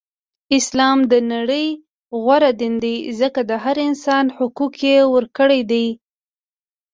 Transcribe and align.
اسلام 0.57 0.99
د 1.11 1.13
نړی 1.33 1.65
غوره 2.21 2.51
دین 2.59 2.75
دی 2.83 2.97
ځکه 3.19 3.41
د 3.49 3.51
هر 3.63 3.77
انسان 3.87 4.25
حقوق 4.37 4.73
یی 4.85 4.99
ورکړی 5.13 5.61
دی. 5.71 5.87